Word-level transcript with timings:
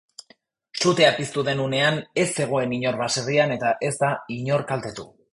Sutea 0.83 1.09
piztu 1.17 1.43
den 1.49 1.59
unean 1.65 1.99
ez 2.21 2.25
zegoen 2.39 2.73
inor 2.77 2.97
baserrian 3.01 3.53
eta 3.57 3.75
ez 3.89 3.93
da 3.99 4.09
inor 4.37 4.65
kaltetu. 4.73 5.07